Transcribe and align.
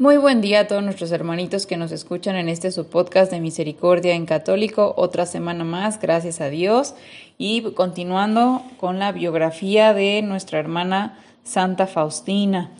Muy 0.00 0.16
buen 0.16 0.40
día 0.40 0.60
a 0.60 0.66
todos 0.68 0.84
nuestros 0.84 1.10
hermanitos 1.10 1.66
que 1.66 1.76
nos 1.76 1.90
escuchan 1.90 2.36
en 2.36 2.48
este 2.48 2.70
su 2.70 2.86
podcast 2.86 3.32
de 3.32 3.40
Misericordia 3.40 4.14
en 4.14 4.26
Católico. 4.26 4.94
Otra 4.96 5.26
semana 5.26 5.64
más, 5.64 6.00
gracias 6.00 6.40
a 6.40 6.50
Dios. 6.50 6.94
Y 7.36 7.62
continuando 7.72 8.62
con 8.78 9.00
la 9.00 9.10
biografía 9.10 9.94
de 9.94 10.22
nuestra 10.22 10.60
hermana 10.60 11.18
Santa 11.42 11.88
Faustina. 11.88 12.70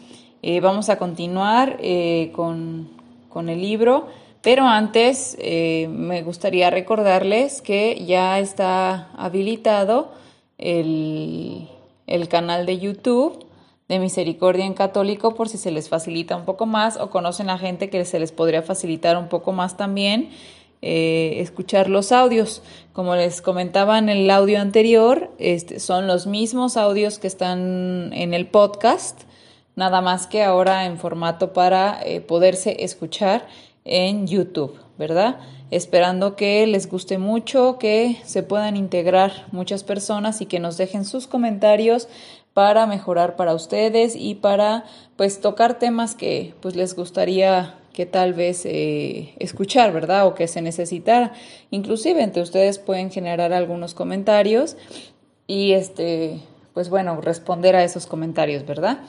Eh, 0.43 0.61
vamos 0.61 0.91
a 0.91 0.97
continuar 0.99 1.79
eh, 1.81 2.31
con, 2.37 2.89
el 3.35 3.61
libro, 3.61 4.07
pero 4.41 4.69
antes 4.69 5.37
eh, 5.41 5.89
me 5.91 6.23
gustaría 6.23 6.71
recordarles 6.71 7.63
que 7.63 8.05
ya 8.07 8.39
está 8.39 9.11
habilitado 9.17 10.13
el, 10.57 11.67
el 12.07 12.29
canal 12.29 12.65
de 12.65 12.79
YouTube 12.79 13.48
de 13.89 13.99
Misericordia 13.99 14.67
en 14.67 14.75
Católico 14.75 15.35
por 15.35 15.49
si 15.49 15.57
se 15.57 15.71
les 15.71 15.89
facilita 15.89 16.37
un 16.37 16.45
poco 16.45 16.67
más 16.67 16.99
o 16.99 17.11
conocen 17.11 17.49
a 17.49 17.59
gente 17.59 17.89
que 17.89 18.05
se 18.05 18.21
les 18.21 18.33
podría 18.33 18.63
facilitar 18.63 19.17
un 19.17 19.29
poco 19.29 19.53
más 19.53 19.77
también 19.77 20.31
eh, 20.81 21.41
escuchar 21.41 21.89
los 21.89 22.13
audios. 22.13 22.63
Como 22.93 23.17
les 23.17 23.43
comentaba 23.43 23.99
en 23.99 24.09
el 24.09 24.31
audio 24.31 24.61
anterior, 24.61 25.33
este, 25.39 25.81
son 25.81 26.07
los 26.07 26.27
mismos 26.27 26.77
audios 26.77 27.19
que 27.19 27.27
están 27.27 28.13
en 28.13 28.33
el 28.33 28.47
podcast, 28.47 29.23
nada 29.75 30.01
más 30.01 30.27
que 30.27 30.45
ahora 30.45 30.87
en 30.87 30.99
formato 30.99 31.53
para 31.53 32.01
eh, 32.05 32.21
poderse 32.21 32.85
escuchar 32.85 33.49
en 33.85 34.27
YouTube, 34.29 34.79
¿verdad? 34.99 35.39
Esperando 35.71 36.37
que 36.37 36.67
les 36.67 36.89
guste 36.89 37.19
mucho, 37.19 37.79
que 37.79 38.17
se 38.25 38.43
puedan 38.43 38.77
integrar 38.77 39.47
muchas 39.51 39.83
personas 39.83 40.41
y 40.41 40.47
que 40.47 40.61
nos 40.61 40.77
dejen 40.77 41.05
sus 41.05 41.27
comentarios 41.27 42.09
para 42.59 42.87
mejorar 42.87 43.37
para 43.37 43.55
ustedes 43.55 44.17
y 44.17 44.35
para 44.35 44.83
pues 45.15 45.41
tocar 45.41 45.79
temas 45.79 46.17
que 46.17 46.55
pues 46.61 46.75
les 46.75 46.97
gustaría 46.97 47.77
que 47.93 48.05
tal 48.05 48.35
vez 48.35 48.67
eh, 48.67 49.33
escuchar, 49.39 49.93
¿verdad? 49.93 50.27
O 50.27 50.35
que 50.35 50.49
se 50.49 50.61
necesitara. 50.61 51.35
Inclusive 51.71 52.21
entre 52.21 52.43
ustedes 52.43 52.81
pueden 52.81 53.13
generar 53.13 53.53
algunos 53.53 53.95
comentarios 53.95 54.77
y 55.47 55.75
este, 55.75 56.41
pues 56.75 56.91
bueno, 56.91 57.21
responder 57.21 57.77
a 57.77 57.85
esos 57.85 58.09
comentarios, 58.09 58.67
¿verdad? 58.67 59.03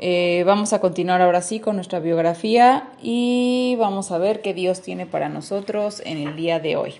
Eh, 0.00 0.42
vamos 0.44 0.72
a 0.72 0.80
continuar 0.80 1.22
ahora 1.22 1.42
sí 1.42 1.60
con 1.60 1.76
nuestra 1.76 2.00
biografía 2.00 2.88
y 3.00 3.76
vamos 3.78 4.10
a 4.10 4.18
ver 4.18 4.42
qué 4.42 4.54
Dios 4.54 4.80
tiene 4.80 5.06
para 5.06 5.28
nosotros 5.28 6.02
en 6.04 6.18
el 6.18 6.34
día 6.34 6.58
de 6.58 6.74
hoy. 6.74 6.94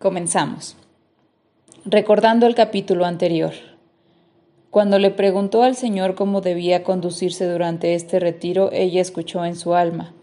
Comenzamos. 0.00 0.76
Recordando 1.84 2.48
el 2.48 2.56
capítulo 2.56 3.04
anterior. 3.04 3.52
Cuando 4.70 4.98
le 4.98 5.10
preguntó 5.10 5.62
al 5.62 5.76
Señor 5.76 6.14
cómo 6.14 6.42
debía 6.42 6.82
conducirse 6.82 7.50
durante 7.50 7.94
este 7.94 8.20
retiro, 8.20 8.70
ella 8.72 9.00
escuchó 9.00 9.44
en 9.44 9.56
su 9.56 9.74
alma, 9.74 10.14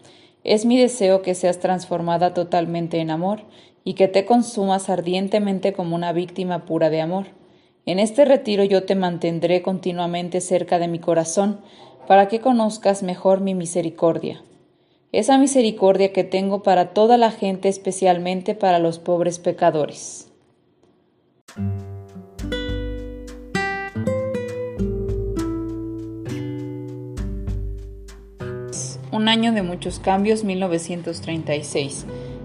Es 0.44 0.64
mi 0.64 0.78
deseo 0.78 1.22
que 1.22 1.34
seas 1.34 1.58
transformada 1.58 2.32
totalmente 2.32 3.00
en 3.00 3.10
amor 3.10 3.40
y 3.82 3.94
que 3.94 4.06
te 4.06 4.24
consumas 4.24 4.88
ardientemente 4.88 5.72
como 5.72 5.96
una 5.96 6.12
víctima 6.12 6.64
pura 6.64 6.88
de 6.88 7.00
amor. 7.00 7.26
En 7.84 7.98
este 7.98 8.24
retiro 8.24 8.62
yo 8.62 8.84
te 8.84 8.94
mantendré 8.94 9.62
continuamente 9.62 10.40
cerca 10.40 10.78
de 10.78 10.86
mi 10.86 11.00
corazón, 11.00 11.60
para 12.06 12.28
que 12.28 12.40
conozcas 12.40 13.02
mejor 13.02 13.40
mi 13.40 13.54
misericordia. 13.54 14.42
Esa 15.12 15.38
misericordia 15.38 16.12
que 16.12 16.24
tengo 16.24 16.62
para 16.62 16.92
toda 16.92 17.16
la 17.16 17.30
gente, 17.30 17.68
especialmente 17.68 18.54
para 18.54 18.78
los 18.78 18.98
pobres 18.98 19.38
pecadores. 19.38 20.30
Un 29.16 29.28
año 29.28 29.52
de 29.52 29.62
muchos 29.62 29.98
cambios, 29.98 30.44
1936. 30.44 32.04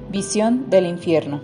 Visión 0.10 0.70
del 0.70 0.86
infierno. 0.86 1.42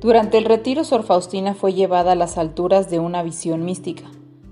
Durante 0.00 0.38
el 0.38 0.46
retiro, 0.46 0.82
Sor 0.82 1.02
Faustina 1.02 1.52
fue 1.52 1.74
llevada 1.74 2.12
a 2.12 2.14
las 2.14 2.38
alturas 2.38 2.88
de 2.88 3.00
una 3.00 3.22
visión 3.22 3.66
mística. 3.66 4.04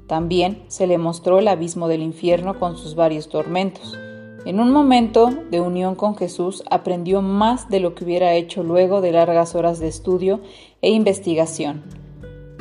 También 0.06 0.62
se 0.68 0.86
le 0.86 0.98
mostró 0.98 1.38
el 1.38 1.48
abismo 1.48 1.88
del 1.88 2.02
infierno 2.02 2.58
con 2.58 2.76
sus 2.76 2.96
varios 2.96 3.30
tormentos. 3.30 3.96
En 4.44 4.60
un 4.60 4.72
momento 4.72 5.30
de 5.50 5.62
unión 5.62 5.94
con 5.94 6.18
Jesús 6.18 6.62
aprendió 6.70 7.22
más 7.22 7.70
de 7.70 7.80
lo 7.80 7.94
que 7.94 8.04
hubiera 8.04 8.34
hecho 8.34 8.62
luego 8.62 9.00
de 9.00 9.12
largas 9.12 9.54
horas 9.54 9.78
de 9.78 9.88
estudio 9.88 10.42
e 10.82 10.90
investigación. 10.90 11.82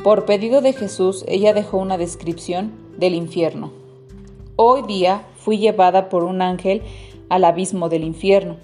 Por 0.02 0.24
pedido 0.24 0.62
de 0.62 0.72
Jesús, 0.72 1.26
ella 1.28 1.52
dejó 1.52 1.76
una 1.76 1.98
descripción 1.98 2.72
del 2.96 3.14
infierno. 3.14 3.70
Hoy 4.60 4.82
día 4.88 5.24
fui 5.36 5.58
llevada 5.58 6.08
por 6.08 6.24
un 6.24 6.42
ángel 6.42 6.82
al 7.28 7.44
abismo 7.44 7.88
del 7.88 8.04
infierno. 8.04 8.56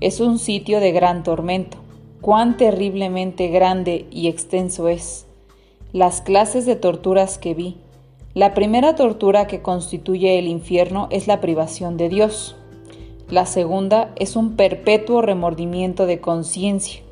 Es 0.00 0.20
un 0.20 0.38
sitio 0.38 0.80
de 0.80 0.92
gran 0.92 1.22
tormento. 1.22 1.78
Cuán 2.20 2.56
terriblemente 2.56 3.48
grande 3.48 4.06
y 4.10 4.28
extenso 4.28 4.88
es. 4.88 5.26
Las 5.92 6.20
clases 6.20 6.66
de 6.66 6.76
torturas 6.76 7.38
que 7.38 7.54
vi. 7.54 7.76
La 8.34 8.54
primera 8.54 8.94
tortura 8.94 9.46
que 9.46 9.62
constituye 9.62 10.38
el 10.38 10.46
infierno 10.46 11.08
es 11.10 11.26
la 11.26 11.40
privación 11.40 11.96
de 11.96 12.08
Dios. 12.08 12.56
La 13.28 13.46
segunda 13.46 14.12
es 14.16 14.36
un 14.36 14.56
perpetuo 14.56 15.22
remordimiento 15.22 16.06
de 16.06 16.20
conciencia. 16.20 17.02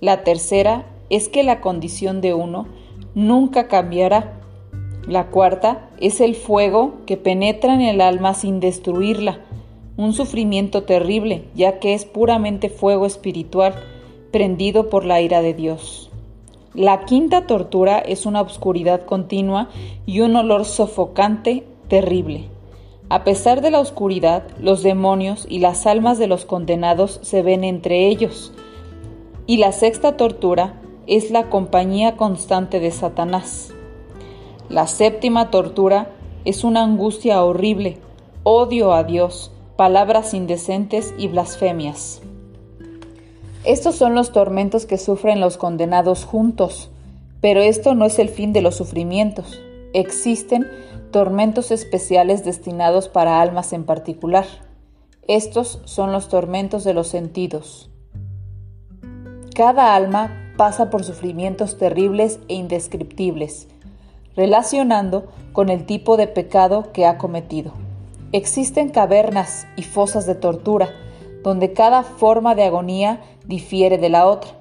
La 0.00 0.24
tercera 0.24 0.86
es 1.10 1.28
que 1.28 1.42
la 1.42 1.60
condición 1.60 2.20
de 2.20 2.34
uno 2.34 2.66
nunca 3.14 3.68
cambiará. 3.68 4.40
La 5.06 5.26
cuarta 5.28 5.90
es 5.98 6.20
el 6.20 6.34
fuego 6.34 6.94
que 7.06 7.16
penetra 7.16 7.74
en 7.74 7.82
el 7.82 8.00
alma 8.00 8.34
sin 8.34 8.60
destruirla 8.60 9.40
un 10.00 10.14
sufrimiento 10.14 10.84
terrible, 10.84 11.44
ya 11.54 11.78
que 11.78 11.92
es 11.92 12.06
puramente 12.06 12.70
fuego 12.70 13.04
espiritual, 13.04 13.74
prendido 14.30 14.88
por 14.88 15.04
la 15.04 15.20
ira 15.20 15.42
de 15.42 15.52
Dios. 15.52 16.10
La 16.72 17.04
quinta 17.04 17.46
tortura 17.46 17.98
es 17.98 18.24
una 18.24 18.40
oscuridad 18.40 19.04
continua 19.04 19.68
y 20.06 20.20
un 20.20 20.36
olor 20.36 20.64
sofocante 20.64 21.66
terrible. 21.88 22.48
A 23.10 23.24
pesar 23.24 23.60
de 23.60 23.70
la 23.70 23.78
oscuridad, 23.78 24.44
los 24.58 24.82
demonios 24.82 25.46
y 25.50 25.58
las 25.58 25.86
almas 25.86 26.18
de 26.18 26.28
los 26.28 26.46
condenados 26.46 27.20
se 27.22 27.42
ven 27.42 27.62
entre 27.62 28.08
ellos. 28.08 28.54
Y 29.46 29.58
la 29.58 29.72
sexta 29.72 30.16
tortura 30.16 30.80
es 31.06 31.30
la 31.30 31.50
compañía 31.50 32.16
constante 32.16 32.80
de 32.80 32.90
Satanás. 32.90 33.74
La 34.70 34.86
séptima 34.86 35.50
tortura 35.50 36.10
es 36.46 36.64
una 36.64 36.84
angustia 36.84 37.44
horrible, 37.44 37.98
odio 38.44 38.94
a 38.94 39.04
Dios, 39.04 39.52
palabras 39.80 40.34
indecentes 40.34 41.14
y 41.16 41.28
blasfemias. 41.28 42.20
Estos 43.64 43.94
son 43.94 44.14
los 44.14 44.30
tormentos 44.30 44.84
que 44.84 44.98
sufren 44.98 45.40
los 45.40 45.56
condenados 45.56 46.26
juntos, 46.26 46.90
pero 47.40 47.62
esto 47.62 47.94
no 47.94 48.04
es 48.04 48.18
el 48.18 48.28
fin 48.28 48.52
de 48.52 48.60
los 48.60 48.74
sufrimientos. 48.76 49.58
Existen 49.94 50.66
tormentos 51.10 51.70
especiales 51.70 52.44
destinados 52.44 53.08
para 53.08 53.40
almas 53.40 53.72
en 53.72 53.84
particular. 53.84 54.44
Estos 55.26 55.80
son 55.86 56.12
los 56.12 56.28
tormentos 56.28 56.84
de 56.84 56.92
los 56.92 57.08
sentidos. 57.08 57.88
Cada 59.54 59.94
alma 59.94 60.52
pasa 60.58 60.90
por 60.90 61.04
sufrimientos 61.04 61.78
terribles 61.78 62.38
e 62.48 62.54
indescriptibles, 62.56 63.66
relacionando 64.36 65.32
con 65.54 65.70
el 65.70 65.86
tipo 65.86 66.18
de 66.18 66.26
pecado 66.26 66.92
que 66.92 67.06
ha 67.06 67.16
cometido. 67.16 67.72
Existen 68.32 68.90
cavernas 68.90 69.66
y 69.74 69.82
fosas 69.82 70.24
de 70.24 70.36
tortura, 70.36 70.90
donde 71.42 71.72
cada 71.72 72.04
forma 72.04 72.54
de 72.54 72.62
agonía 72.62 73.20
difiere 73.44 73.98
de 73.98 74.08
la 74.08 74.26
otra. 74.26 74.52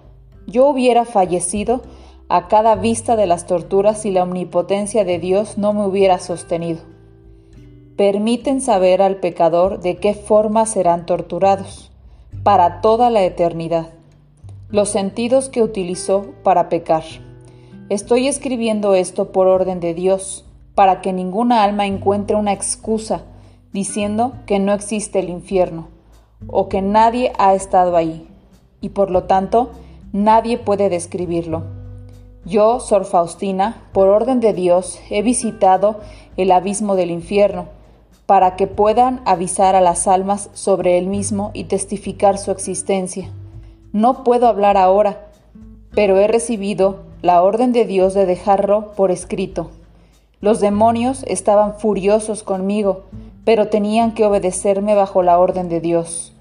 Yo 0.48 0.66
hubiera 0.66 1.06
fallecido 1.06 1.83
a 2.30 2.48
cada 2.48 2.74
vista 2.74 3.16
de 3.16 3.27
las 3.27 3.45
torturas 3.45 4.01
si 4.01 4.10
la 4.10 4.24
omnipotencia 4.24 5.06
de 5.06 5.19
Dios 5.19 5.60
no 5.60 5.74
me 5.74 5.86
hubiera 5.86 6.18
sostenido. 6.18 6.80
Permiten 7.95 8.60
saber 8.60 9.04
al 9.04 9.18
pecador 9.18 9.81
de 9.81 9.98
qué 9.98 10.16
forma 10.16 10.66
serán 10.66 11.06
torturados, 11.06 11.92
para 12.42 12.81
toda 12.81 13.12
la 13.12 13.21
eternidad, 13.21 13.89
los 14.69 14.89
sentidos 14.89 15.48
que 15.48 15.62
utilizó 15.62 16.25
para 16.42 16.69
pecar. 16.69 17.04
Estoy 17.89 18.27
escribiendo 18.27 18.95
esto 18.95 19.31
por 19.31 19.45
orden 19.45 19.80
de 19.80 19.94
Dios, 19.94 20.44
para 20.74 21.01
que 21.01 21.13
ninguna 21.13 21.63
alma 21.63 21.86
encuentre 21.86 22.36
una 22.36 22.54
excusa 22.54 23.25
diciendo 23.74 24.33
que 24.45 24.60
no 24.60 24.74
existe 24.74 25.19
el 25.19 25.30
infierno 25.30 25.88
o 26.48 26.69
que 26.69 26.81
nadie 26.81 27.33
ha 27.38 27.54
estado 27.54 27.95
ahí 27.95 28.27
y 28.81 28.89
por 28.89 29.12
lo 29.12 29.24
tanto 29.24 29.71
nadie 30.12 30.57
puede 30.57 30.89
describirlo. 30.89 31.63
Yo, 32.45 32.80
Sor 32.80 33.06
Faustina, 33.06 33.83
por 33.92 34.07
orden 34.07 34.39
de 34.39 34.54
Dios, 34.54 35.00
he 35.10 35.21
visitado 35.21 36.00
el 36.38 36.51
abismo 36.51 36.95
del 36.95 37.12
infierno 37.12 37.68
para 38.25 38.56
que 38.56 38.68
puedan 38.68 39.21
avisar 39.25 39.75
a 39.75 39.81
las 39.81 40.07
almas 40.07 40.50
sobre 40.54 40.98
él 40.98 41.07
mismo 41.07 41.51
y 41.54 41.66
testificar 41.66 42.38
su 42.38 42.51
existencia. 42.51 43.30
No 43.92 44.24
puedo 44.24 44.48
hablar 44.48 44.77
ahora, 44.77 45.27
pero 45.95 46.18
he 46.18 46.27
recibido 46.27 47.00
la 47.21 47.42
orden 47.42 47.74
de 47.74 47.86
Dios 47.86 48.13
de 48.13 48.25
dejarlo 48.25 48.94
por 48.94 49.12
escrito. 49.12 49.71
Los 50.42 50.62
demonios 50.62 51.24
estaban 51.27 51.74
furiosos 51.80 52.44
conmigo, 52.44 53.04
pero 53.45 53.68
tenían 53.68 54.13
que 54.13 54.25
obedecerme 54.25 54.95
bajo 54.95 55.24
la 55.24 55.39
orden 55.39 55.69
de 55.69 55.81
Dios. 55.81 56.33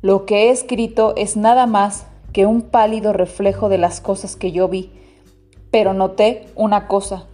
Lo 0.00 0.26
que 0.26 0.44
he 0.44 0.50
escrito 0.50 1.14
es 1.16 1.36
nada 1.36 1.66
más 1.66 2.06
que 2.32 2.46
un 2.46 2.62
pálido 2.62 3.12
reflejo 3.12 3.68
de 3.68 3.78
las 3.78 4.00
cosas 4.00 4.36
que 4.36 4.52
yo 4.52 4.68
vi, 4.68 4.92
pero 5.70 5.94
noté 5.94 6.46
una 6.54 6.88
cosa, 6.88 7.26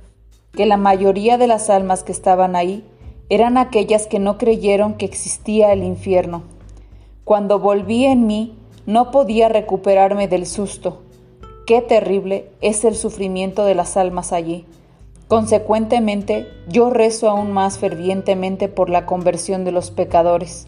que 0.52 0.66
la 0.66 0.76
mayoría 0.76 1.38
de 1.38 1.46
las 1.46 1.70
almas 1.70 2.02
que 2.02 2.12
estaban 2.12 2.56
ahí 2.56 2.84
eran 3.30 3.58
aquellas 3.58 4.06
que 4.06 4.18
no 4.18 4.38
creyeron 4.38 4.94
que 4.94 5.04
existía 5.04 5.72
el 5.72 5.82
infierno. 5.82 6.42
Cuando 7.24 7.58
volví 7.58 8.04
en 8.04 8.26
mí, 8.26 8.56
no 8.86 9.10
podía 9.10 9.48
recuperarme 9.48 10.28
del 10.28 10.46
susto. 10.46 11.02
Qué 11.66 11.82
terrible 11.82 12.48
es 12.62 12.84
el 12.84 12.94
sufrimiento 12.94 13.66
de 13.66 13.74
las 13.74 13.98
almas 13.98 14.32
allí. 14.32 14.64
Consecuentemente, 15.28 16.48
yo 16.66 16.90
rezo 16.90 17.28
aún 17.28 17.52
más 17.52 17.78
fervientemente 17.78 18.68
por 18.68 18.90
la 18.90 19.06
conversión 19.06 19.64
de 19.64 19.72
los 19.72 19.90
pecadores 19.90 20.66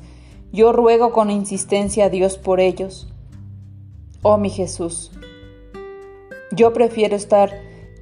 yo 0.53 0.73
ruego 0.73 1.13
con 1.13 1.31
insistencia 1.31 2.07
a 2.07 2.09
Dios 2.09 2.37
por 2.37 2.61
ellos. 2.61 3.09
Oh 4.23 4.37
mi 4.37 4.51
Jesús, 4.51 5.13
yo 6.51 6.73
prefiero 6.73 7.17
estar 7.17 7.53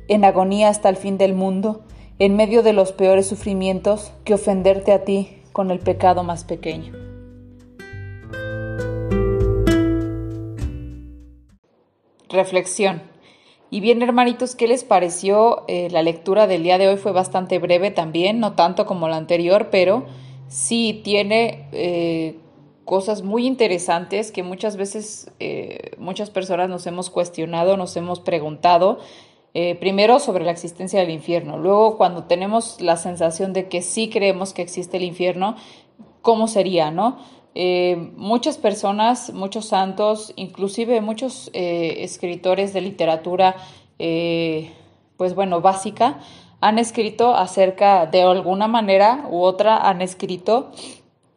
en 0.09 0.25
agonía 0.25 0.69
hasta 0.69 0.89
el 0.89 0.97
fin 0.97 1.19
del 1.19 1.35
mundo, 1.35 1.85
en 2.19 2.35
medio 2.35 2.63
de 2.63 2.73
los 2.73 2.93
peores 2.93 3.27
sufrimientos, 3.27 4.13
que 4.25 4.35
ofenderte 4.35 4.93
a 4.93 5.05
ti 5.05 5.43
con 5.53 5.71
el 5.71 5.79
pecado 5.79 6.25
más 6.25 6.45
pequeño. 6.45 6.95
Reflexión. 12.31 13.08
Y 13.71 13.81
bien, 13.81 14.01
hermanitos, 14.01 14.55
¿qué 14.55 14.67
les 14.67 14.83
pareció? 14.83 15.65
Eh, 15.69 15.89
la 15.91 16.03
lectura 16.03 16.47
del 16.47 16.63
día 16.63 16.79
de 16.79 16.89
hoy 16.89 16.97
fue 16.97 17.13
bastante 17.13 17.59
breve 17.59 17.91
también, 17.91 18.41
no 18.41 18.55
tanto 18.55 18.87
como 18.87 19.09
la 19.09 19.17
anterior, 19.17 19.69
pero 19.71 20.07
sí 20.49 21.03
tiene 21.05 21.69
eh, 21.73 22.39
cosas 22.87 23.23
muy 23.23 23.47
interesantes 23.47 24.33
que 24.33 24.43
muchas 24.43 24.79
veces 24.79 25.31
eh, 25.39 25.91
muchas 25.99 26.31
personas 26.31 26.71
nos 26.71 26.87
hemos 26.87 27.11
cuestionado, 27.11 27.77
nos 27.77 27.97
hemos 27.97 28.21
preguntado. 28.21 28.99
Primero 29.81 30.21
sobre 30.21 30.45
la 30.45 30.53
existencia 30.53 31.01
del 31.01 31.11
infierno, 31.11 31.59
luego 31.59 31.97
cuando 31.97 32.25
tenemos 32.25 32.81
la 32.81 32.97
sensación 32.97 33.53
de 33.53 33.67
que 33.67 33.83
sí 33.83 34.09
creemos 34.09 34.53
que 34.53 34.63
existe 34.63 34.99
el 34.99 35.03
infierno, 35.03 35.57
¿cómo 36.23 36.47
sería, 36.47 36.93
no? 36.93 37.19
Muchas 38.17 38.57
personas, 38.57 39.33
muchos 39.33 39.67
santos, 39.67 40.33
inclusive 40.37 41.01
muchos 41.01 41.51
escritores 41.53 42.73
de 42.73 42.81
literatura, 42.81 43.57
pues 43.99 45.35
bueno, 45.35 45.61
básica, 45.61 46.21
han 46.61 46.79
escrito 46.79 47.35
acerca, 47.35 48.07
de 48.07 48.23
alguna 48.23 48.69
manera 48.69 49.27
u 49.31 49.43
otra, 49.43 49.89
han 49.89 50.03
escrito 50.03 50.71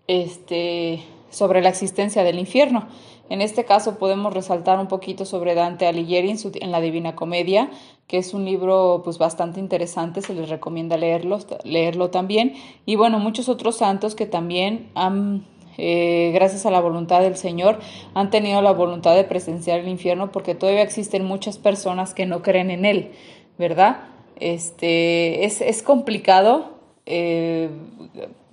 este, 0.07 1.03
sobre 1.29 1.61
la 1.61 1.69
existencia 1.69 2.23
del 2.23 2.39
infierno. 2.39 2.87
En 3.29 3.39
este 3.41 3.63
caso 3.63 3.97
podemos 3.97 4.33
resaltar 4.33 4.77
un 4.79 4.87
poquito 4.87 5.23
sobre 5.23 5.55
Dante 5.55 5.87
Alighieri 5.87 6.35
en, 6.55 6.71
la 6.71 6.81
Divina 6.81 7.15
Comedia, 7.15 7.69
que 8.07 8.17
es 8.17 8.33
un 8.33 8.43
libro 8.43 9.01
pues 9.05 9.19
bastante 9.19 9.61
interesante, 9.61 10.21
se 10.21 10.33
les 10.33 10.49
recomienda 10.49 10.97
leerlo, 10.97 11.39
leerlo 11.63 12.09
también. 12.09 12.55
Y 12.85 12.97
bueno, 12.97 13.19
muchos 13.19 13.47
otros 13.47 13.77
santos 13.77 14.15
que 14.15 14.25
también 14.25 14.91
han, 14.95 15.45
eh, 15.77 16.31
gracias 16.33 16.65
a 16.65 16.71
la 16.71 16.81
voluntad 16.81 17.21
del 17.21 17.35
Señor, 17.35 17.79
han 18.13 18.29
tenido 18.29 18.61
la 18.61 18.71
voluntad 18.71 19.15
de 19.15 19.23
presenciar 19.23 19.79
el 19.79 19.87
infierno 19.87 20.31
porque 20.31 20.55
todavía 20.55 20.81
existen 20.81 21.25
muchas 21.25 21.57
personas 21.57 22.13
que 22.13 22.25
no 22.25 22.41
creen 22.41 22.71
en 22.71 22.85
él, 22.85 23.11
¿verdad? 23.57 24.03
Este, 24.35 25.45
es, 25.45 25.61
es 25.61 25.83
complicado, 25.83 26.79
eh, 27.05 27.69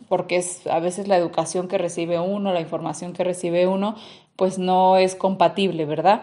porque 0.09 0.37
es 0.37 0.67
a 0.67 0.81
veces 0.81 1.09
la 1.09 1.17
educación 1.17 1.69
que 1.69 1.79
recibe 1.79 2.19
uno, 2.19 2.53
la 2.53 2.61
información 2.61 3.13
que 3.13 3.25
recibe 3.25 3.67
uno, 3.67 3.97
pues 4.37 4.59
no 4.59 4.97
es 4.97 5.15
compatible, 5.15 5.85
¿verdad? 5.85 6.23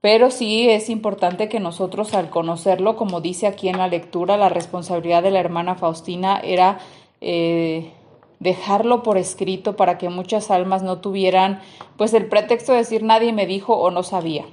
Pero 0.00 0.30
sí 0.30 0.68
es 0.70 0.90
importante 0.90 1.48
que 1.48 1.58
nosotros 1.58 2.14
al 2.14 2.30
conocerlo, 2.30 2.96
como 2.96 3.20
dice 3.20 3.46
aquí 3.46 3.68
en 3.68 3.78
la 3.78 3.88
lectura, 3.88 4.36
la 4.36 4.48
responsabilidad 4.48 5.22
de 5.22 5.32
la 5.32 5.40
hermana 5.40 5.74
Faustina 5.74 6.38
era 6.38 6.78
eh, 7.20 7.92
dejarlo 8.40 9.02
por 9.02 9.18
escrito 9.18 9.76
para 9.76 9.98
que 9.98 10.08
muchas 10.08 10.50
almas 10.50 10.82
no 10.82 10.98
tuvieran 10.98 11.60
pues 11.96 12.14
el 12.14 12.26
pretexto 12.26 12.72
de 12.72 12.78
decir 12.78 13.02
nadie 13.02 13.32
me 13.32 13.46
dijo 13.46 13.74
o 13.74 13.90
no 13.90 14.02
sabía. 14.02 14.44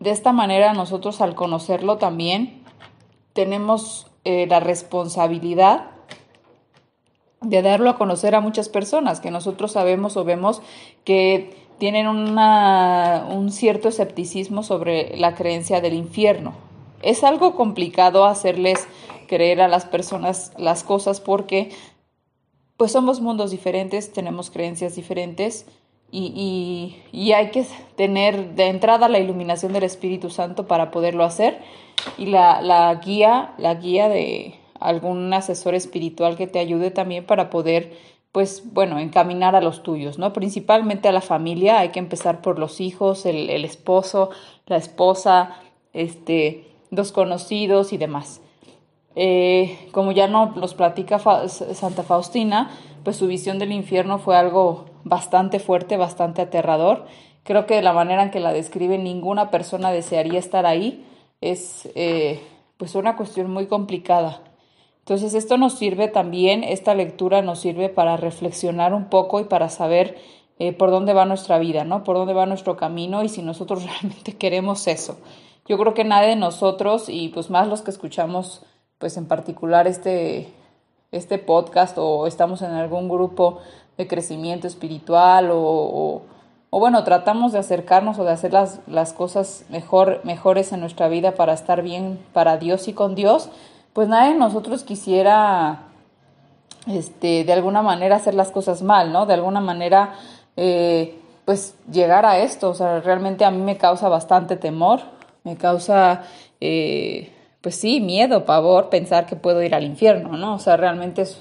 De 0.00 0.10
esta 0.10 0.32
manera 0.32 0.72
nosotros 0.72 1.20
al 1.20 1.34
conocerlo 1.34 1.98
también 1.98 2.62
tenemos 3.32 4.06
eh, 4.24 4.46
la 4.48 4.60
responsabilidad 4.60 5.90
de 7.40 7.62
darlo 7.62 7.90
a 7.90 7.98
conocer 7.98 8.34
a 8.34 8.40
muchas 8.40 8.68
personas 8.68 9.20
que 9.20 9.30
nosotros 9.30 9.72
sabemos 9.72 10.16
o 10.16 10.24
vemos 10.24 10.62
que 11.04 11.56
tienen 11.78 12.06
un 12.06 13.50
cierto 13.50 13.88
escepticismo 13.88 14.62
sobre 14.62 15.16
la 15.16 15.34
creencia 15.34 15.80
del 15.80 15.94
infierno. 15.94 16.54
Es 17.02 17.24
algo 17.24 17.56
complicado 17.56 18.24
hacerles 18.24 18.86
creer 19.26 19.60
a 19.60 19.66
las 19.66 19.86
personas 19.86 20.52
las 20.56 20.84
cosas 20.84 21.20
porque 21.20 21.70
pues 22.82 22.90
somos 22.90 23.20
mundos 23.20 23.52
diferentes, 23.52 24.12
tenemos 24.12 24.50
creencias 24.50 24.96
diferentes 24.96 25.66
y, 26.10 26.96
y, 27.12 27.30
hay 27.30 27.52
que 27.52 27.64
tener 27.94 28.56
de 28.56 28.66
entrada 28.66 29.08
la 29.08 29.20
iluminación 29.20 29.72
del 29.72 29.84
Espíritu 29.84 30.30
Santo 30.30 30.66
para 30.66 30.90
poderlo 30.90 31.22
hacer 31.22 31.60
y 32.18 32.26
la, 32.26 32.60
la 32.60 32.92
guía, 32.96 33.54
la 33.56 33.76
guía 33.76 34.08
de 34.08 34.56
algún 34.80 35.32
asesor 35.32 35.76
espiritual 35.76 36.36
que 36.36 36.48
te 36.48 36.58
ayude 36.58 36.90
también 36.90 37.24
para 37.24 37.50
poder 37.50 37.96
pues 38.32 38.64
bueno, 38.72 38.98
encaminar 38.98 39.54
a 39.54 39.60
los 39.60 39.84
tuyos, 39.84 40.18
¿no? 40.18 40.32
Principalmente 40.32 41.06
a 41.06 41.12
la 41.12 41.20
familia, 41.20 41.78
hay 41.78 41.90
que 41.90 42.00
empezar 42.00 42.40
por 42.40 42.58
los 42.58 42.80
hijos, 42.80 43.26
el, 43.26 43.48
el 43.48 43.64
esposo, 43.64 44.30
la 44.66 44.76
esposa, 44.76 45.54
este, 45.92 46.66
los 46.90 47.12
conocidos 47.12 47.92
y 47.92 47.96
demás. 47.96 48.40
Eh, 49.14 49.88
como 49.92 50.12
ya 50.12 50.26
no, 50.28 50.52
nos 50.56 50.74
platica 50.74 51.18
Santa 51.48 52.02
Faustina, 52.02 52.70
pues 53.04 53.16
su 53.16 53.26
visión 53.26 53.58
del 53.58 53.72
infierno 53.72 54.18
fue 54.18 54.36
algo 54.36 54.86
bastante 55.04 55.58
fuerte, 55.58 55.96
bastante 55.96 56.42
aterrador. 56.42 57.06
Creo 57.44 57.66
que 57.66 57.74
de 57.74 57.82
la 57.82 57.92
manera 57.92 58.22
en 58.22 58.30
que 58.30 58.40
la 58.40 58.52
describe 58.52 58.98
ninguna 58.98 59.50
persona 59.50 59.90
desearía 59.90 60.38
estar 60.38 60.66
ahí. 60.66 61.04
Es 61.40 61.90
eh, 61.94 62.40
pues 62.76 62.94
una 62.94 63.16
cuestión 63.16 63.50
muy 63.50 63.66
complicada. 63.66 64.42
Entonces 65.00 65.34
esto 65.34 65.58
nos 65.58 65.74
sirve 65.74 66.06
también, 66.06 66.62
esta 66.62 66.94
lectura 66.94 67.42
nos 67.42 67.58
sirve 67.58 67.88
para 67.88 68.16
reflexionar 68.16 68.94
un 68.94 69.06
poco 69.06 69.40
y 69.40 69.44
para 69.44 69.68
saber 69.68 70.16
eh, 70.60 70.72
por 70.72 70.92
dónde 70.92 71.12
va 71.12 71.24
nuestra 71.24 71.58
vida, 71.58 71.84
¿no? 71.84 72.04
Por 72.04 72.16
dónde 72.16 72.34
va 72.34 72.46
nuestro 72.46 72.76
camino 72.76 73.24
y 73.24 73.28
si 73.28 73.42
nosotros 73.42 73.84
realmente 74.00 74.36
queremos 74.36 74.86
eso. 74.86 75.18
Yo 75.66 75.76
creo 75.78 75.94
que 75.94 76.04
nadie 76.04 76.30
de 76.30 76.36
nosotros 76.36 77.08
y 77.08 77.28
pues 77.28 77.50
más 77.50 77.66
los 77.66 77.82
que 77.82 77.90
escuchamos 77.90 78.64
pues 79.02 79.16
en 79.16 79.26
particular 79.26 79.88
este, 79.88 80.52
este 81.10 81.38
podcast 81.38 81.98
o 81.98 82.28
estamos 82.28 82.62
en 82.62 82.70
algún 82.70 83.08
grupo 83.08 83.58
de 83.98 84.06
crecimiento 84.06 84.68
espiritual 84.68 85.50
o, 85.50 86.22
o, 86.70 86.78
bueno, 86.78 87.02
tratamos 87.02 87.50
de 87.50 87.58
acercarnos 87.58 88.20
o 88.20 88.24
de 88.24 88.30
hacer 88.30 88.52
las, 88.52 88.78
las 88.86 89.12
cosas 89.12 89.64
mejor, 89.70 90.20
mejores 90.22 90.70
en 90.70 90.78
nuestra 90.78 91.08
vida 91.08 91.32
para 91.32 91.52
estar 91.52 91.82
bien 91.82 92.20
para 92.32 92.58
Dios 92.58 92.86
y 92.86 92.92
con 92.92 93.16
Dios, 93.16 93.48
pues 93.92 94.06
nadie 94.06 94.34
de 94.34 94.38
nosotros 94.38 94.84
quisiera 94.84 95.88
este, 96.86 97.42
de 97.42 97.52
alguna 97.52 97.82
manera 97.82 98.14
hacer 98.14 98.34
las 98.34 98.52
cosas 98.52 98.82
mal, 98.82 99.12
¿no? 99.12 99.26
De 99.26 99.34
alguna 99.34 99.60
manera, 99.60 100.14
eh, 100.56 101.18
pues 101.44 101.74
llegar 101.90 102.24
a 102.24 102.38
esto, 102.38 102.70
o 102.70 102.74
sea, 102.74 103.00
realmente 103.00 103.44
a 103.44 103.50
mí 103.50 103.62
me 103.62 103.78
causa 103.78 104.08
bastante 104.08 104.54
temor, 104.54 105.00
me 105.42 105.56
causa... 105.56 106.22
Eh, 106.60 107.32
pues 107.62 107.76
sí, 107.76 108.00
miedo, 108.00 108.44
pavor, 108.44 108.90
pensar 108.90 109.26
que 109.26 109.36
puedo 109.36 109.62
ir 109.62 109.74
al 109.74 109.84
infierno, 109.84 110.36
¿no? 110.36 110.56
O 110.56 110.58
sea, 110.58 110.76
realmente 110.76 111.22
es 111.22 111.38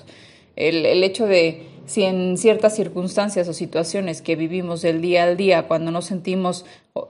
el, 0.55 0.85
el 0.85 1.03
hecho 1.03 1.25
de 1.25 1.67
si 1.85 2.03
en 2.03 2.37
ciertas 2.37 2.75
circunstancias 2.75 3.49
o 3.49 3.53
situaciones 3.53 4.21
que 4.21 4.37
vivimos 4.37 4.81
del 4.81 5.01
día 5.01 5.23
al 5.23 5.35
día, 5.35 5.63
cuando 5.63 5.91
nos 5.91 6.05
sentimos 6.05 6.65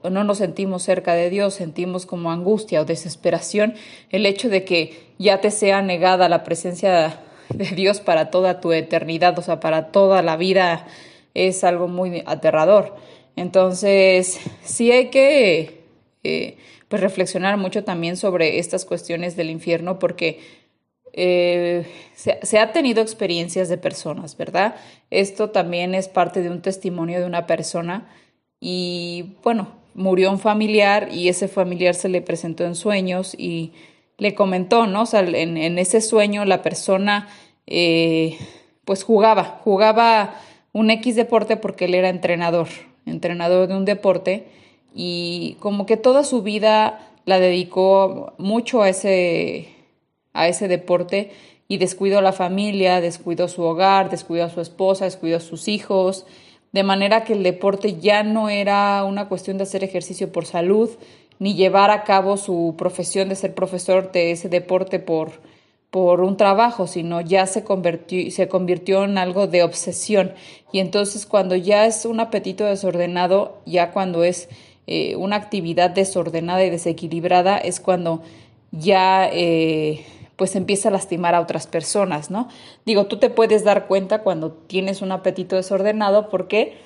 no 0.08 0.24
nos 0.24 0.38
sentimos 0.38 0.82
cerca 0.82 1.14
de 1.14 1.28
Dios, 1.28 1.54
sentimos 1.54 2.06
como 2.06 2.30
angustia 2.30 2.80
o 2.80 2.84
desesperación, 2.84 3.74
el 4.10 4.26
hecho 4.26 4.48
de 4.48 4.64
que 4.64 5.08
ya 5.18 5.40
te 5.40 5.50
sea 5.50 5.82
negada 5.82 6.28
la 6.28 6.44
presencia 6.44 7.18
de 7.48 7.64
Dios 7.74 8.00
para 8.00 8.30
toda 8.30 8.60
tu 8.60 8.72
eternidad, 8.72 9.38
o 9.38 9.42
sea, 9.42 9.60
para 9.60 9.88
toda 9.90 10.22
la 10.22 10.36
vida, 10.36 10.86
es 11.34 11.64
algo 11.64 11.88
muy 11.88 12.22
aterrador. 12.26 12.94
Entonces, 13.34 14.38
sí 14.62 14.92
hay 14.92 15.08
que 15.10 15.81
eh, 16.24 16.56
pues 16.88 17.02
reflexionar 17.02 17.56
mucho 17.56 17.84
también 17.84 18.16
sobre 18.16 18.58
estas 18.58 18.84
cuestiones 18.84 19.36
del 19.36 19.50
infierno 19.50 19.98
porque 19.98 20.40
eh, 21.12 21.86
se, 22.14 22.58
ha 22.58 22.72
tenido 22.72 23.02
experiencias 23.02 23.68
de 23.68 23.76
personas, 23.76 24.36
¿verdad? 24.36 24.76
Esto 25.10 25.50
también 25.50 25.94
es 25.94 26.08
parte 26.08 26.42
de 26.42 26.50
un 26.50 26.62
testimonio 26.62 27.20
de 27.20 27.26
una 27.26 27.46
persona 27.46 28.08
y 28.60 29.34
bueno, 29.42 29.68
murió 29.94 30.30
un 30.30 30.38
familiar 30.38 31.08
y 31.12 31.28
ese 31.28 31.48
familiar 31.48 31.94
se 31.94 32.08
le 32.08 32.22
presentó 32.22 32.64
en 32.64 32.74
sueños 32.74 33.34
y 33.36 33.72
le 34.16 34.34
comentó, 34.34 34.86
¿no? 34.86 35.02
O 35.02 35.06
sea, 35.06 35.20
en, 35.20 35.56
en 35.56 35.78
ese 35.78 36.00
sueño 36.00 36.44
la 36.44 36.62
persona 36.62 37.28
eh, 37.66 38.38
pues 38.84 39.04
jugaba, 39.04 39.60
jugaba 39.64 40.34
un 40.72 40.90
X 40.90 41.16
deporte 41.16 41.56
porque 41.56 41.84
él 41.84 41.94
era 41.94 42.08
entrenador, 42.08 42.68
entrenador 43.06 43.68
de 43.68 43.76
un 43.76 43.84
deporte 43.84 44.46
y 44.94 45.56
como 45.60 45.86
que 45.86 45.96
toda 45.96 46.24
su 46.24 46.42
vida 46.42 47.12
la 47.24 47.38
dedicó 47.38 48.34
mucho 48.38 48.82
a 48.82 48.88
ese, 48.88 49.68
a 50.32 50.48
ese 50.48 50.68
deporte 50.68 51.30
y 51.68 51.78
descuidó 51.78 52.18
a 52.18 52.22
la 52.22 52.32
familia, 52.32 53.00
descuidó 53.00 53.48
su 53.48 53.62
hogar, 53.62 54.10
descuidó 54.10 54.44
a 54.44 54.50
su 54.50 54.60
esposa, 54.60 55.04
descuidó 55.04 55.38
a 55.38 55.40
sus 55.40 55.68
hijos, 55.68 56.26
de 56.72 56.82
manera 56.82 57.24
que 57.24 57.34
el 57.34 57.42
deporte 57.42 57.98
ya 58.00 58.22
no 58.22 58.48
era 58.48 59.04
una 59.04 59.28
cuestión 59.28 59.58
de 59.58 59.64
hacer 59.64 59.84
ejercicio 59.84 60.32
por 60.32 60.46
salud, 60.46 60.90
ni 61.38 61.54
llevar 61.54 61.90
a 61.90 62.04
cabo 62.04 62.36
su 62.36 62.74
profesión 62.78 63.28
de 63.28 63.36
ser 63.36 63.54
profesor 63.54 64.12
de 64.12 64.32
ese 64.32 64.48
deporte 64.48 64.98
por, 64.98 65.32
por 65.90 66.20
un 66.20 66.36
trabajo, 66.36 66.86
sino 66.86 67.20
ya 67.20 67.46
se 67.46 67.64
se 68.30 68.48
convirtió 68.48 69.04
en 69.04 69.18
algo 69.18 69.46
de 69.46 69.62
obsesión. 69.62 70.32
Y 70.72 70.78
entonces 70.78 71.26
cuando 71.26 71.56
ya 71.56 71.86
es 71.86 72.06
un 72.06 72.20
apetito 72.20 72.64
desordenado, 72.64 73.60
ya 73.66 73.92
cuando 73.92 74.24
es 74.24 74.48
eh, 74.86 75.16
una 75.16 75.36
actividad 75.36 75.90
desordenada 75.90 76.64
y 76.64 76.70
desequilibrada, 76.70 77.58
es 77.58 77.78
cuando 77.78 78.22
ya 78.72 79.28
eh, 79.30 80.04
pues 80.36 80.56
empieza 80.56 80.88
a 80.88 80.92
lastimar 80.92 81.34
a 81.34 81.40
otras 81.40 81.66
personas, 81.66 82.30
¿no? 82.30 82.48
Digo, 82.84 83.06
tú 83.06 83.18
te 83.18 83.30
puedes 83.30 83.64
dar 83.64 83.86
cuenta 83.86 84.22
cuando 84.22 84.50
tienes 84.50 85.02
un 85.02 85.12
apetito 85.12 85.56
desordenado 85.56 86.28
porque 86.30 86.78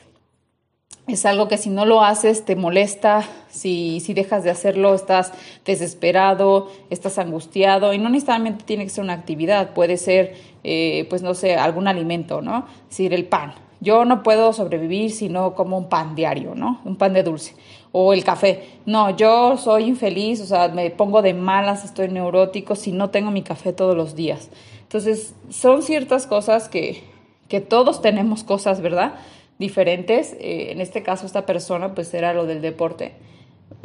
es 1.06 1.24
algo 1.24 1.46
que 1.48 1.56
si 1.56 1.70
no 1.70 1.86
lo 1.86 2.02
haces 2.02 2.44
te 2.44 2.56
molesta, 2.56 3.24
si, 3.48 4.00
si 4.00 4.12
dejas 4.12 4.42
de 4.44 4.50
hacerlo 4.50 4.94
estás 4.94 5.32
desesperado, 5.64 6.68
estás 6.90 7.18
angustiado 7.18 7.94
y 7.94 7.98
no 7.98 8.10
necesariamente 8.10 8.64
tiene 8.64 8.84
que 8.84 8.90
ser 8.90 9.04
una 9.04 9.12
actividad, 9.12 9.72
puede 9.72 9.96
ser, 9.96 10.34
eh, 10.64 11.06
pues 11.08 11.22
no 11.22 11.34
sé, 11.34 11.54
algún 11.54 11.86
alimento, 11.88 12.42
¿no? 12.42 12.66
Es 12.82 12.90
decir, 12.90 13.14
el 13.14 13.24
pan. 13.24 13.54
Yo 13.80 14.04
no 14.04 14.22
puedo 14.22 14.52
sobrevivir 14.52 15.12
si 15.12 15.28
no 15.28 15.54
como 15.54 15.78
un 15.78 15.88
pan 15.88 16.14
diario, 16.14 16.54
¿no? 16.54 16.80
Un 16.84 16.96
pan 16.96 17.12
de 17.12 17.22
dulce 17.22 17.54
o 17.92 18.12
el 18.12 18.24
café. 18.24 18.64
No, 18.84 19.16
yo 19.16 19.56
soy 19.56 19.84
infeliz, 19.84 20.40
o 20.40 20.46
sea, 20.46 20.68
me 20.68 20.90
pongo 20.90 21.22
de 21.22 21.34
malas, 21.34 21.84
estoy 21.84 22.08
neurótico 22.08 22.74
si 22.76 22.92
no 22.92 23.10
tengo 23.10 23.30
mi 23.30 23.42
café 23.42 23.72
todos 23.72 23.96
los 23.96 24.14
días. 24.14 24.50
Entonces, 24.82 25.34
son 25.50 25.82
ciertas 25.82 26.26
cosas 26.26 26.68
que, 26.68 27.02
que 27.48 27.60
todos 27.60 28.02
tenemos 28.02 28.44
cosas, 28.44 28.80
¿verdad? 28.80 29.14
Diferentes. 29.58 30.34
Eh, 30.34 30.68
en 30.70 30.80
este 30.80 31.02
caso, 31.02 31.26
esta 31.26 31.46
persona, 31.46 31.94
pues 31.94 32.12
era 32.14 32.34
lo 32.34 32.46
del 32.46 32.62
deporte. 32.62 33.12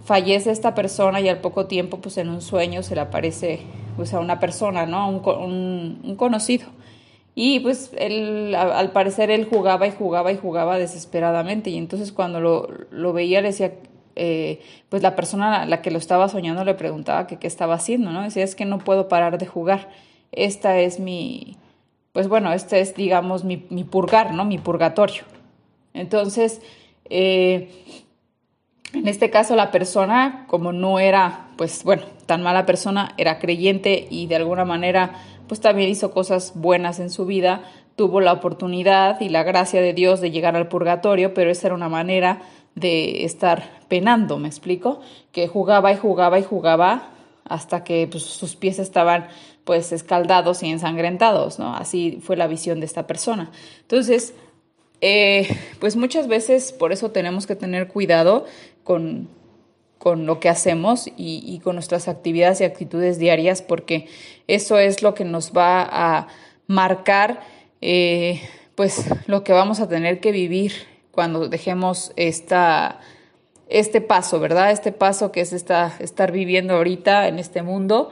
Fallece 0.04 0.52
esta 0.52 0.76
persona 0.76 1.22
y 1.22 1.30
al 1.30 1.40
poco 1.40 1.66
tiempo, 1.66 1.98
pues 1.98 2.18
en 2.18 2.30
un 2.30 2.42
sueño 2.42 2.84
se 2.84 2.96
le 2.96 3.02
aparece 3.02 3.62
pues, 3.96 4.14
a 4.14 4.20
una 4.20 4.40
persona, 4.40 4.86
¿no? 4.86 5.10
Un, 5.10 6.00
un, 6.04 6.16
conocido. 6.16 6.68
Y 7.34 7.62
pues 7.62 7.92
él, 7.98 8.54
al 8.56 8.92
parecer, 8.92 9.32
él 9.32 9.48
jugaba 9.50 9.88
y 9.88 9.92
jugaba 9.92 10.32
y 10.32 10.38
jugaba 10.38 10.78
desesperadamente. 10.78 11.70
Y 11.70 11.78
entonces 11.78 12.12
cuando 12.12 12.42
lo, 12.42 12.68
lo 12.92 13.14
veía, 13.14 13.42
le 13.42 13.48
decía, 13.48 13.74
eh, 14.24 14.62
pues 14.90 15.02
la 15.02 15.16
persona 15.16 15.64
a 15.64 15.66
la 15.66 15.82
que 15.82 15.90
lo 15.90 15.98
estaba 15.98 16.30
soñando 16.30 16.64
le 16.64 16.76
preguntaba 16.76 17.26
que 17.26 17.40
qué 17.40 17.48
estaba 17.48 17.74
haciendo, 17.74 18.12
¿no? 18.12 18.22
Decía, 18.22 18.44
es 18.44 18.54
que 18.54 18.66
no 18.66 18.78
puedo 18.78 19.08
parar 19.08 19.40
de 19.40 19.48
jugar. 19.48 19.90
Esta 20.32 20.78
es 20.78 21.00
mi, 21.00 21.58
pues 22.12 22.28
bueno, 22.28 22.54
este 22.54 22.82
es, 22.82 22.94
digamos, 22.94 23.44
mi, 23.44 23.66
mi 23.72 23.84
purgar, 23.84 24.32
¿no? 24.36 24.46
Mi 24.46 24.60
purgatorio. 24.60 25.24
Entonces, 25.96 26.62
eh, 27.10 27.72
en 28.94 29.08
este 29.08 29.32
caso 29.32 29.56
la 29.56 29.72
persona, 29.72 30.46
como 30.48 30.72
no 30.72 31.00
era, 31.00 31.48
pues 31.58 31.84
bueno, 31.84 32.04
tan 32.28 32.44
mala 32.44 32.68
persona, 32.68 33.16
era 33.18 33.40
creyente 33.40 34.08
y 34.08 34.28
de 34.28 34.36
alguna 34.36 34.66
manera, 34.66 35.16
pues 35.48 35.62
también 35.62 35.90
hizo 35.90 36.12
cosas 36.12 36.54
buenas 36.54 37.00
en 37.00 37.10
su 37.10 37.26
vida, 37.26 37.64
tuvo 37.96 38.22
la 38.22 38.34
oportunidad 38.34 39.20
y 39.20 39.30
la 39.30 39.42
gracia 39.42 39.82
de 39.82 39.94
Dios 39.94 40.22
de 40.22 40.30
llegar 40.30 40.56
al 40.56 40.68
purgatorio, 40.68 41.34
pero 41.34 41.50
esa 41.50 41.70
era 41.70 41.76
una 41.76 41.90
manera 41.90 42.44
de 42.76 43.26
estar 43.26 43.82
penando, 43.88 44.38
¿me 44.38 44.48
explico? 44.48 45.02
Que 45.32 45.48
jugaba 45.48 45.92
y 45.92 45.98
jugaba 45.98 46.40
y 46.40 46.44
jugaba 46.44 47.10
hasta 47.46 47.84
que 47.84 48.08
pues, 48.10 48.24
sus 48.24 48.56
pies 48.56 48.80
estaban 48.80 49.28
pues 49.64 49.92
escaldados 49.92 50.64
y 50.64 50.70
ensangrentados, 50.70 51.60
¿no? 51.60 51.76
Así 51.76 52.20
fue 52.22 52.36
la 52.36 52.48
visión 52.48 52.80
de 52.80 52.86
esta 52.86 53.06
persona. 53.08 53.52
Entonces, 53.82 54.34
eh, 55.02 55.48
pues 55.80 55.96
muchas 55.96 56.28
veces 56.28 56.72
por 56.72 56.92
eso 56.92 57.12
tenemos 57.12 57.48
que 57.48 57.56
tener 57.56 57.88
cuidado 57.88 58.46
con, 58.84 59.28
con 59.98 60.26
lo 60.26 60.40
que 60.40 60.50
hacemos 60.50 61.10
y, 61.16 61.60
con 61.64 61.76
nuestras 61.76 62.08
actividades 62.08 62.62
y 62.62 62.64
actitudes 62.64 63.20
diarias, 63.20 63.62
porque 63.62 64.08
eso 64.48 64.80
es 64.80 65.04
lo 65.04 65.14
que 65.14 65.26
nos 65.26 65.52
va 65.52 65.82
a 65.84 66.28
marcar 66.68 67.42
eh, 67.82 68.42
pues 68.76 69.06
lo 69.28 69.44
que 69.44 69.54
vamos 69.54 69.80
a 69.80 69.90
tener 69.90 70.20
que 70.20 70.32
vivir 70.32 70.91
cuando 71.12 71.48
dejemos 71.48 72.14
esta, 72.16 73.00
este 73.68 74.02
paso, 74.02 74.40
¿verdad? 74.40 74.72
Este 74.72 74.92
paso 74.92 75.32
que 75.32 75.42
es 75.42 75.54
esta, 75.54 75.94
estar 76.00 76.32
viviendo 76.32 76.76
ahorita 76.76 77.28
en 77.28 77.40
este 77.40 77.62
mundo, 77.62 78.12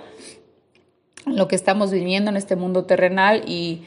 lo 1.26 1.48
que 1.48 1.56
estamos 1.56 1.92
viviendo 1.92 2.30
en 2.32 2.38
este 2.38 2.56
mundo 2.56 2.86
terrenal 2.86 3.44
y, 3.48 3.84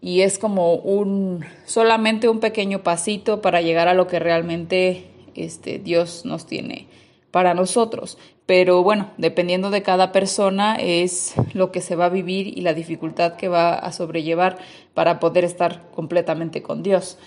y 0.00 0.22
es 0.22 0.38
como 0.38 0.74
un 0.74 1.44
solamente 1.64 2.28
un 2.28 2.40
pequeño 2.40 2.82
pasito 2.82 3.40
para 3.40 3.60
llegar 3.60 3.88
a 3.88 3.94
lo 3.94 4.06
que 4.06 4.18
realmente 4.18 5.06
este, 5.34 5.78
Dios 5.78 6.24
nos 6.24 6.46
tiene 6.46 6.86
para 7.30 7.54
nosotros. 7.54 8.18
Pero 8.46 8.82
bueno, 8.82 9.10
dependiendo 9.18 9.70
de 9.70 9.82
cada 9.82 10.12
persona 10.12 10.76
es 10.76 11.34
lo 11.52 11.72
que 11.72 11.80
se 11.80 11.96
va 11.96 12.06
a 12.06 12.10
vivir 12.10 12.56
y 12.56 12.60
la 12.60 12.74
dificultad 12.74 13.36
que 13.36 13.48
va 13.48 13.74
a 13.74 13.92
sobrellevar 13.92 14.58
para 14.94 15.18
poder 15.18 15.44
estar 15.44 15.90
completamente 15.90 16.62
con 16.62 16.82
Dios. 16.82 17.18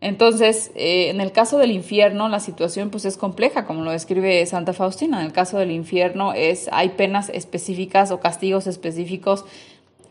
Entonces, 0.00 0.70
eh, 0.76 1.10
en 1.10 1.20
el 1.20 1.30
caso 1.30 1.58
del 1.58 1.72
infierno, 1.72 2.28
la 2.28 2.40
situación 2.40 2.88
pues 2.90 3.04
es 3.04 3.18
compleja, 3.18 3.66
como 3.66 3.82
lo 3.82 3.90
describe 3.90 4.44
Santa 4.46 4.72
Faustina. 4.72 5.20
En 5.20 5.26
el 5.26 5.32
caso 5.32 5.58
del 5.58 5.70
infierno 5.70 6.32
es, 6.32 6.70
hay 6.72 6.90
penas 6.90 7.28
específicas 7.28 8.10
o 8.10 8.18
castigos 8.18 8.66
específicos 8.66 9.44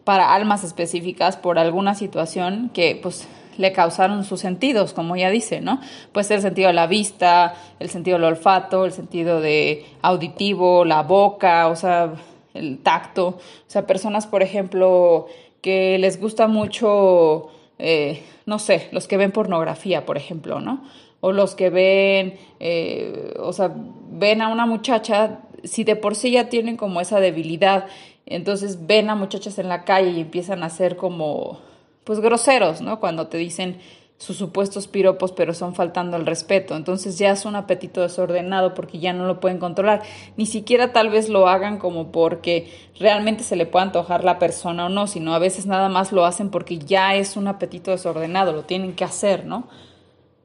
para 0.03 0.33
almas 0.33 0.63
específicas 0.63 1.37
por 1.37 1.57
alguna 1.57 1.95
situación 1.95 2.69
que 2.73 2.99
pues 3.01 3.27
le 3.57 3.73
causaron 3.73 4.23
sus 4.23 4.39
sentidos, 4.39 4.93
como 4.93 5.15
ya 5.17 5.29
dice, 5.29 5.59
¿no? 5.59 5.81
Puede 6.13 6.23
ser 6.23 6.37
el 6.37 6.43
sentido 6.43 6.67
de 6.67 6.73
la 6.73 6.87
vista, 6.87 7.55
el 7.79 7.89
sentido 7.89 8.17
del 8.17 8.23
olfato, 8.25 8.85
el 8.85 8.93
sentido 8.93 9.41
de 9.41 9.85
auditivo, 10.01 10.85
la 10.85 11.03
boca, 11.03 11.67
o 11.67 11.75
sea, 11.75 12.13
el 12.53 12.77
tacto. 12.77 13.27
O 13.27 13.39
sea, 13.67 13.85
personas, 13.85 14.27
por 14.27 14.43
ejemplo, 14.43 15.27
que 15.61 15.97
les 15.99 16.21
gusta 16.21 16.47
mucho 16.47 17.49
eh, 17.79 18.23
no 18.45 18.59
sé, 18.59 18.89
los 18.91 19.07
que 19.07 19.17
ven 19.17 19.31
pornografía, 19.31 20.05
por 20.05 20.17
ejemplo, 20.17 20.59
¿no? 20.59 20.83
O 21.21 21.31
los 21.31 21.55
que 21.55 21.69
ven, 21.69 22.37
eh, 22.59 23.33
o 23.39 23.53
sea, 23.53 23.73
ven 24.11 24.41
a 24.41 24.49
una 24.49 24.65
muchacha, 24.65 25.39
si 25.63 25.83
de 25.83 25.95
por 25.95 26.15
sí 26.15 26.31
ya 26.31 26.49
tienen 26.49 26.77
como 26.77 27.01
esa 27.01 27.19
debilidad, 27.19 27.87
entonces 28.25 28.85
ven 28.85 29.09
a 29.09 29.15
muchachas 29.15 29.57
en 29.59 29.69
la 29.69 29.85
calle 29.85 30.11
y 30.11 30.21
empiezan 30.21 30.63
a 30.63 30.69
ser 30.69 30.97
como, 30.97 31.59
pues 32.03 32.19
groseros, 32.19 32.81
¿no? 32.81 32.99
Cuando 32.99 33.27
te 33.27 33.37
dicen, 33.37 33.79
sus 34.19 34.35
supuestos 34.35 34.89
piropos, 34.89 35.31
pero 35.31 35.53
son 35.53 35.73
faltando 35.73 36.17
el 36.17 36.25
respeto. 36.25 36.75
Entonces 36.75 37.17
ya 37.17 37.31
es 37.31 37.45
un 37.45 37.55
apetito 37.55 38.01
desordenado 38.01 38.73
porque 38.73 38.99
ya 38.99 39.13
no 39.13 39.25
lo 39.25 39.39
pueden 39.39 39.59
controlar. 39.59 40.03
Ni 40.35 40.45
siquiera 40.45 40.91
tal 40.91 41.09
vez 41.09 41.29
lo 41.29 41.47
hagan 41.47 41.79
como 41.79 42.11
porque 42.11 42.69
realmente 42.99 43.43
se 43.45 43.55
le 43.55 43.65
pueda 43.65 43.85
antojar 43.85 44.25
la 44.25 44.37
persona 44.37 44.87
o 44.87 44.89
no, 44.89 45.07
sino 45.07 45.33
a 45.33 45.39
veces 45.39 45.65
nada 45.65 45.87
más 45.87 46.11
lo 46.11 46.25
hacen 46.25 46.49
porque 46.49 46.77
ya 46.79 47.15
es 47.15 47.37
un 47.37 47.47
apetito 47.47 47.91
desordenado, 47.91 48.51
lo 48.51 48.63
tienen 48.63 48.93
que 48.93 49.05
hacer, 49.05 49.45
¿no? 49.45 49.69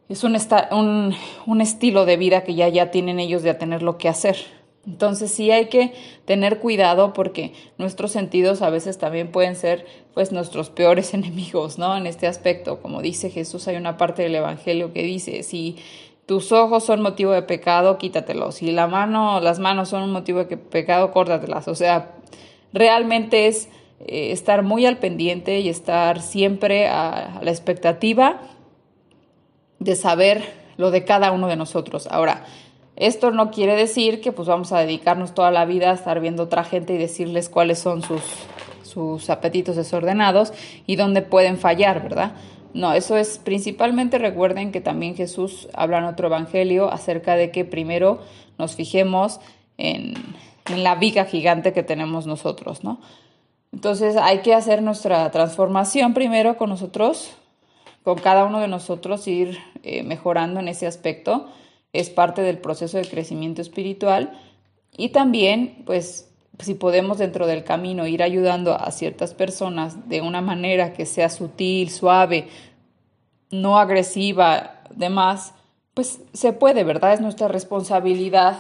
Es 0.09 0.23
un, 0.23 0.39
un, 0.71 1.15
un 1.45 1.61
estilo 1.61 2.05
de 2.05 2.17
vida 2.17 2.45
que 2.45 2.55
ya, 2.55 2.69
ya 2.69 2.93
tienen 2.93 3.19
ellos 3.19 3.43
de 3.43 3.55
tener 3.55 3.83
lo 3.83 3.99
que 3.99 4.09
hacer. 4.09 4.37
Entonces 4.87 5.31
sí 5.31 5.51
hay 5.51 5.67
que 5.67 5.93
tener 6.25 6.59
cuidado 6.59 7.13
porque 7.13 7.53
nuestros 7.79 8.13
sentidos 8.13 8.63
a 8.63 8.71
veces 8.71 8.99
también 8.99 9.33
pueden 9.33 9.57
ser 9.57 9.87
pues 10.13 10.33
nuestros 10.33 10.71
peores 10.71 11.15
enemigos, 11.15 11.79
¿no? 11.79 11.97
En 11.97 12.07
este 12.07 12.27
aspecto, 12.27 12.81
como 12.81 13.03
dice 13.03 13.31
Jesús, 13.31 13.69
hay 13.69 13.77
una 13.77 13.97
parte 13.97 14.23
del 14.23 14.35
evangelio 14.35 14.93
que 14.93 15.03
dice, 15.03 15.43
si 15.43 15.77
tus 16.27 16.53
ojos 16.53 16.85
son 16.85 17.03
motivo 17.03 17.33
de 17.33 17.43
pecado, 17.43 17.99
quítatelos. 17.99 18.57
Si 18.57 18.73
la 18.73 18.87
mano, 18.87 19.41
las 19.41 19.59
manos 19.59 19.91
son 19.91 20.03
un 20.03 20.13
motivo 20.13 20.45
de 20.45 20.57
pecado, 20.57 21.11
córtatelas. 21.13 21.69
O 21.69 21.75
sea, 21.75 22.13
realmente 22.73 23.47
es 23.47 23.69
eh, 24.01 24.33
estar 24.33 24.63
muy 24.63 24.87
al 24.87 24.99
pendiente 24.99 25.61
y 25.61 25.69
estar 25.69 26.23
siempre 26.23 26.89
a, 26.89 27.41
la 27.43 27.51
expectativa 27.51 28.41
de 29.79 29.97
saber 29.97 30.43
lo 30.77 30.91
de 30.91 31.05
cada 31.05 31.31
uno 31.31 31.47
de 31.47 31.57
nosotros. 31.57 32.09
Ahora, 32.11 32.47
esto 32.97 33.31
no 33.31 33.51
quiere 33.51 33.75
decir 33.75 34.21
que 34.21 34.33
pues 34.33 34.49
vamos 34.49 34.73
a 34.73 34.79
dedicarnos 34.79 35.35
toda 35.35 35.51
la 35.51 35.65
vida 35.65 35.91
a 35.91 35.95
estar 35.95 36.21
viendo 36.21 36.45
otra 36.45 36.65
gente 36.65 36.95
y 36.95 36.99
decirles 36.99 37.49
cuáles 37.49 37.79
son 37.79 38.03
sus, 38.03 38.23
sus 38.83 39.31
apetitos 39.31 39.77
desordenados 39.77 40.53
y 40.87 40.97
dónde 40.97 41.23
pueden 41.23 41.59
fallar, 41.59 42.03
¿verdad? 42.03 42.33
No, 42.73 42.93
eso 42.93 43.17
es 43.17 43.39
principalmente 43.39 44.19
recuerden 44.19 44.73
que 44.73 44.81
también 44.81 45.15
Jesús 45.15 45.69
habla 45.75 45.99
en 45.99 46.05
otro 46.05 46.27
evangelio 46.27 46.91
acerca 46.91 47.37
de 47.37 47.51
que 47.51 47.65
primero 47.65 48.21
nos 48.59 48.75
fijemos 48.75 49.41
en, 49.79 50.15
en 50.71 50.83
la 50.83 50.95
viga 50.95 51.25
gigante 51.25 51.73
que 51.73 51.83
tenemos 51.83 52.27
nosotros, 52.27 52.85
¿no? 52.85 53.01
Entonces 53.73 54.17
hay 54.17 54.39
que 54.39 54.55
hacer 54.55 54.83
nuestra 54.83 55.29
transformación 55.33 56.15
primero 56.15 56.57
con 56.57 56.71
nosotros, 56.71 57.33
con 58.05 58.19
cada 58.19 58.45
uno 58.45 58.61
de 58.61 58.69
nosotros, 58.69 59.27
ir 59.27 59.59
eh, 59.83 60.05
mejorando 60.05 60.61
en 60.61 60.69
ese 60.69 60.87
aspecto. 60.87 61.49
Es 61.95 62.11
parte 62.11 62.43
del 62.43 62.59
proceso 62.59 62.99
de 62.99 63.09
crecimiento 63.09 63.63
espiritual. 63.63 64.39
Y 64.95 65.09
también, 65.09 65.83
pues, 65.87 66.29
si 66.59 66.75
podemos 66.75 67.17
dentro 67.17 67.47
del 67.47 67.65
camino 67.65 68.07
ir 68.07 68.23
ayudando 68.23 68.75
a 68.75 68.91
ciertas 68.91 69.33
personas 69.33 70.09
de 70.09 70.21
una 70.21 70.43
manera 70.43 70.93
que 70.93 71.07
sea 71.07 71.31
sutil, 71.31 71.89
suave, 71.91 72.49
no 73.51 73.79
agresiva, 73.79 74.83
demás, 74.95 75.55
pues 75.95 76.21
se 76.33 76.53
puede, 76.53 76.85
¿verdad? 76.85 77.15
Es 77.15 77.21
nuestra 77.21 77.49
responsabilidad 77.49 78.59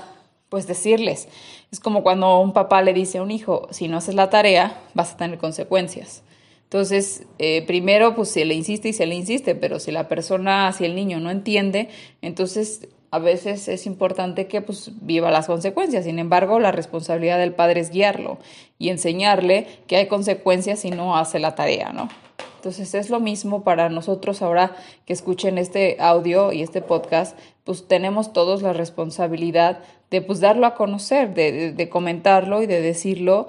pues 0.48 0.68
decirles. 0.68 1.28
Es 1.72 1.80
como 1.80 2.04
cuando 2.04 2.38
un 2.38 2.52
papá 2.52 2.80
le 2.80 2.92
dice 2.92 3.18
a 3.18 3.22
un 3.22 3.32
hijo, 3.32 3.66
si 3.72 3.88
no 3.88 3.96
haces 3.96 4.14
la 4.14 4.30
tarea, 4.30 4.80
vas 4.94 5.12
a 5.12 5.16
tener 5.16 5.36
consecuencias. 5.36 6.22
Entonces, 6.62 7.24
eh, 7.38 7.64
primero, 7.66 8.14
pues 8.14 8.30
se 8.30 8.44
le 8.44 8.54
insiste 8.54 8.88
y 8.88 8.92
se 8.92 9.06
le 9.06 9.16
insiste, 9.16 9.56
pero 9.56 9.80
si 9.80 9.90
la 9.90 10.06
persona, 10.06 10.72
si 10.72 10.84
el 10.84 10.94
niño 10.94 11.18
no 11.18 11.30
entiende, 11.30 11.88
entonces 12.22 12.88
a 13.14 13.20
veces 13.20 13.68
es 13.68 13.86
importante 13.86 14.48
que 14.48 14.60
pues 14.60 14.90
viva 15.02 15.30
las 15.30 15.46
consecuencias. 15.46 16.04
Sin 16.04 16.18
embargo, 16.18 16.58
la 16.58 16.72
responsabilidad 16.72 17.38
del 17.38 17.54
padre 17.54 17.80
es 17.80 17.90
guiarlo 17.90 18.38
y 18.76 18.88
enseñarle 18.88 19.68
que 19.86 19.94
hay 19.94 20.08
consecuencias 20.08 20.80
si 20.80 20.90
no 20.90 21.16
hace 21.16 21.38
la 21.38 21.54
tarea, 21.54 21.92
¿no? 21.92 22.08
Entonces 22.56 22.92
es 22.94 23.10
lo 23.10 23.20
mismo 23.20 23.62
para 23.62 23.88
nosotros 23.88 24.42
ahora 24.42 24.74
que 25.06 25.12
escuchen 25.12 25.58
este 25.58 25.96
audio 26.00 26.50
y 26.50 26.62
este 26.62 26.82
podcast, 26.82 27.38
pues 27.62 27.86
tenemos 27.86 28.32
todos 28.32 28.62
la 28.62 28.72
responsabilidad 28.72 29.78
de 30.10 30.20
pues 30.20 30.40
darlo 30.40 30.66
a 30.66 30.74
conocer, 30.74 31.34
de, 31.34 31.88
comentarlo 31.88 32.62
y 32.62 32.66
de 32.66 32.80
decirlo. 32.80 33.46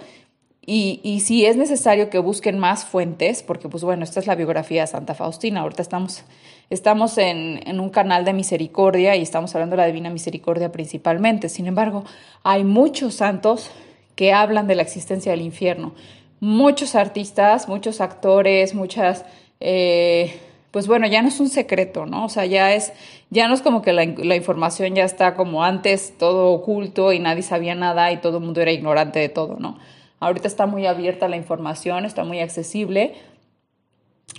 Y, 0.64 1.00
y, 1.02 1.22
si 1.22 1.48
es 1.48 1.58
necesario 1.58 2.12
que 2.12 2.20
busquen 2.20 2.60
más 2.60 2.86
fuentes, 2.86 3.42
porque 3.42 3.68
pues 3.68 3.84
bueno, 3.84 4.04
esta 4.04 4.20
es 4.20 4.28
la 4.28 4.36
biografía 4.36 4.82
de 4.82 4.88
Santa 4.88 5.16
Faustina, 5.16 5.62
ahorita 5.62 5.82
estamos, 5.82 6.24
estamos 6.70 7.18
en, 7.18 7.80
un 7.80 7.90
canal 7.90 8.26
de 8.26 8.34
misericordia 8.34 9.16
y 9.16 9.22
estamos 9.22 9.54
hablando 9.56 9.76
de 9.76 9.82
la 9.82 9.88
Divina 9.88 10.10
Misericordia 10.10 10.72
principalmente. 10.72 11.50
Sin 11.50 11.68
embargo, 11.68 12.04
hay 12.44 12.64
muchos 12.64 13.16
santos 13.16 13.72
que 14.16 14.34
hablan 14.34 14.68
de 14.68 14.76
la 14.76 14.82
existencia 14.82 15.32
del 15.32 15.42
infierno 15.42 15.94
muchos 16.40 16.96
artistas, 16.96 17.68
muchos 17.68 18.02
actores, 18.02 18.76
muchas, 18.76 19.26
eh, 19.60 20.40
pues 20.72 20.88
bueno, 20.88 21.08
ya 21.08 21.22
no 21.22 21.30
es 21.30 21.40
un 21.40 21.50
secreto, 21.50 22.06
¿no? 22.06 22.26
O 22.26 22.30
sea, 22.30 22.46
ya 22.46 22.74
es, 22.74 22.94
ya 23.30 23.48
no 23.48 23.54
es 23.54 23.62
como 23.62 23.82
que 23.82 23.94
la, 23.94 24.06
la, 24.06 24.36
información 24.36 24.94
ya 24.96 25.06
está 25.06 25.36
como 25.36 25.64
antes, 25.64 26.18
todo 26.18 26.52
oculto 26.52 27.14
y 27.14 27.20
nadie 27.20 27.42
sabía 27.42 27.76
nada 27.76 28.12
y 28.12 28.18
todo 28.18 28.38
el 28.38 28.44
mundo 28.44 28.62
era 28.62 28.72
ignorante 28.72 29.20
de 29.20 29.30
todo, 29.30 29.58
¿no? 29.60 29.80
Ahorita 30.20 30.48
está 30.48 30.66
muy 30.66 30.86
abierta 30.86 31.28
la 31.28 31.38
información, 31.38 32.06
está 32.06 32.24
muy 32.24 32.40
accesible 32.40 33.16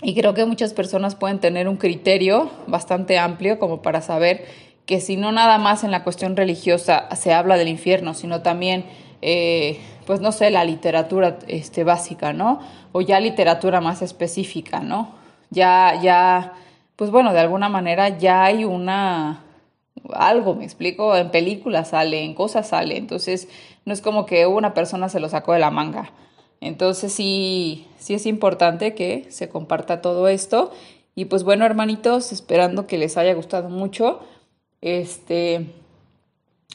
y 0.01 0.13
creo 0.13 0.33
que 0.33 0.45
muchas 0.45 0.73
personas 0.73 1.15
pueden 1.15 1.39
tener 1.39 1.67
un 1.67 1.77
criterio 1.77 2.49
bastante 2.67 3.17
amplio 3.17 3.59
como 3.59 3.81
para 3.81 4.01
saber 4.01 4.45
que 4.85 5.01
si 5.01 5.17
no 5.17 5.31
nada 5.31 5.57
más 5.57 5.83
en 5.83 5.91
la 5.91 6.03
cuestión 6.03 6.35
religiosa 6.37 7.13
se 7.15 7.33
habla 7.33 7.57
del 7.57 7.67
infierno, 7.67 8.13
sino 8.13 8.41
también 8.41 8.85
eh, 9.21 9.79
pues 10.05 10.21
no 10.21 10.31
sé, 10.31 10.49
la 10.51 10.63
literatura 10.63 11.39
este, 11.47 11.83
básica, 11.83 12.33
¿no? 12.33 12.61
O 12.93 13.01
ya 13.01 13.19
literatura 13.19 13.81
más 13.81 14.01
específica, 14.01 14.79
¿no? 14.79 15.15
Ya, 15.49 15.99
ya, 16.01 16.53
pues 16.95 17.11
bueno, 17.11 17.33
de 17.33 17.39
alguna 17.39 17.67
manera 17.69 18.17
ya 18.17 18.45
hay 18.45 18.63
una, 18.63 19.43
algo, 20.13 20.55
me 20.55 20.63
explico, 20.63 21.15
en 21.15 21.29
películas 21.29 21.89
sale, 21.89 22.23
en 22.23 22.33
cosas 22.35 22.69
sale, 22.69 22.97
entonces 22.97 23.49
no 23.85 23.93
es 23.93 24.01
como 24.01 24.25
que 24.25 24.45
una 24.47 24.73
persona 24.73 25.09
se 25.09 25.19
lo 25.19 25.29
sacó 25.29 25.53
de 25.53 25.59
la 25.59 25.71
manga. 25.71 26.11
Entonces 26.61 27.13
sí, 27.13 27.87
sí 27.97 28.13
es 28.13 28.25
importante 28.25 28.95
que 28.95 29.25
se 29.29 29.49
comparta 29.49 30.01
todo 30.01 30.27
esto. 30.27 30.71
Y 31.15 31.25
pues 31.25 31.43
bueno, 31.43 31.65
hermanitos, 31.65 32.31
esperando 32.31 32.87
que 32.87 32.97
les 32.97 33.17
haya 33.17 33.33
gustado 33.33 33.69
mucho. 33.69 34.19
Este, 34.81 35.67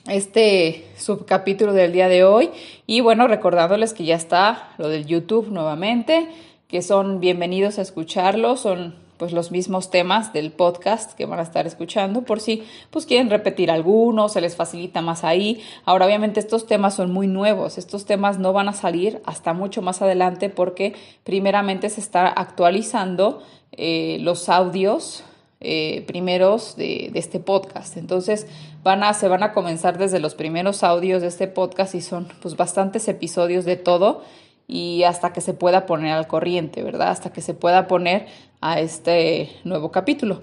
este 0.09 0.85
subcapítulo 0.97 1.73
del 1.73 1.93
día 1.93 2.09
de 2.09 2.25
hoy 2.25 2.51
y 2.87 3.01
bueno, 3.01 3.29
recordándoles 3.29 3.95
que 3.95 4.05
ya 4.05 4.17
está 4.17 4.71
lo 4.79 4.89
del 4.89 5.07
YouTube 5.07 5.49
nuevamente, 5.51 6.29
que 6.67 6.83
son 6.83 7.21
bienvenidos 7.21 7.79
a 7.79 7.83
escucharlo, 7.83 8.57
son 8.57 8.97
pues 9.23 9.33
los 9.33 9.53
mismos 9.53 9.89
temas 9.89 10.33
del 10.33 10.51
podcast 10.51 11.13
que 11.13 11.27
van 11.27 11.39
a 11.39 11.43
estar 11.43 11.65
escuchando 11.65 12.23
por 12.23 12.41
si 12.41 12.65
pues 12.91 13.07
quieren 13.07 13.31
repetir 13.31 13.71
algunos, 13.71 14.33
se 14.33 14.41
les 14.41 14.57
facilita 14.57 15.01
más 15.01 15.23
ahí. 15.23 15.63
Ahora 15.85 16.07
obviamente 16.07 16.41
estos 16.41 16.67
temas 16.67 16.97
son 16.97 17.13
muy 17.13 17.29
nuevos, 17.29 17.79
estos 17.79 18.05
temas 18.05 18.41
no 18.41 18.53
van 18.53 18.69
a 18.69 18.73
salir 18.73 19.23
hasta 19.25 19.53
mucho 19.53 19.81
más 19.81 20.03
adelante 20.03 20.51
porque 20.51 20.95
primeramente 21.23 21.89
se 21.89 22.01
está 22.01 22.27
actualizando 22.27 23.45
eh, 23.71 24.19
los 24.23 24.49
audios 24.49 25.23
eh, 25.61 26.03
primeros 26.09 26.75
de, 26.75 27.13
este 27.15 27.39
podcast. 27.39 27.97
Entonces 27.99 28.49
van 28.83 29.05
a, 29.05 29.15
se 29.15 29.29
van 29.29 29.45
a 29.45 29.53
comenzar 29.53 29.99
desde 29.99 30.19
los 30.19 30.35
primeros 30.35 30.83
audios 30.83 31.23
de 31.23 31.29
este 31.29 31.47
podcast 31.47 31.95
y 31.95 32.01
son 32.01 32.27
pues 32.43 32.57
bastantes 32.57 33.07
episodios 33.07 33.65
de 33.65 33.77
todo 33.77 34.25
y 34.73 35.03
hasta 35.05 35.35
que 35.35 35.43
se 35.43 35.53
pueda 35.53 35.85
poner 35.85 36.13
al 36.13 36.27
corriente, 36.27 36.83
¿verdad? 36.83 37.11
Hasta 37.11 37.31
que 37.31 37.43
se 37.43 37.53
pueda 37.53 37.87
poner 37.87 38.27
a 38.63 38.81
este 38.81 39.51
nuevo 39.65 39.91
capítulo. 39.91 40.41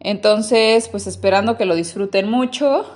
Entonces, 0.00 0.88
pues 0.88 1.06
esperando 1.06 1.58
que 1.58 1.66
lo 1.66 1.74
disfruten 1.74 2.30
mucho 2.30 2.86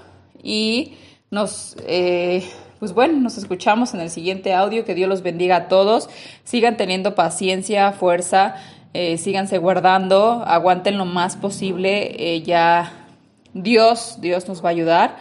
y 0.42 0.94
nos, 1.30 1.76
eh, 1.86 2.42
pues 2.78 2.94
bueno, 2.94 3.20
nos 3.20 3.36
escuchamos 3.36 3.92
en 3.92 4.00
el 4.00 4.08
siguiente 4.08 4.54
audio. 4.54 4.86
Que 4.86 4.94
Dios 4.94 5.08
los 5.08 5.22
bendiga 5.22 5.56
a 5.56 5.68
todos. 5.68 6.08
Sigan 6.44 6.78
teniendo 6.78 7.14
paciencia, 7.14 7.92
fuerza 7.92 8.56
eh, 8.92 9.18
síganse 9.18 9.58
guardando, 9.58 10.42
aguanten 10.44 10.98
lo 10.98 11.04
más 11.04 11.36
posible, 11.36 12.34
eh, 12.34 12.42
ya 12.42 13.06
Dios, 13.54 14.18
Dios 14.20 14.48
nos 14.48 14.64
va 14.64 14.70
a 14.70 14.72
ayudar. 14.72 15.16